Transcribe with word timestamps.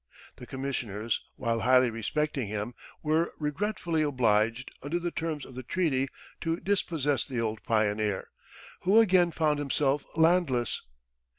The 0.37 0.47
commissioners, 0.47 1.21
while 1.35 1.59
highly 1.59 1.91
respecting 1.91 2.47
him, 2.47 2.73
were 3.03 3.35
regretfully 3.37 4.01
obliged 4.01 4.71
under 4.81 4.97
the 4.97 5.11
terms 5.11 5.45
of 5.45 5.53
the 5.53 5.61
treaty 5.61 6.07
to 6.39 6.59
dispossess 6.59 7.23
the 7.23 7.39
old 7.39 7.61
pioneer, 7.61 8.29
who 8.79 8.99
again 8.99 9.29
found 9.29 9.59
himself 9.59 10.03
landless. 10.15 10.81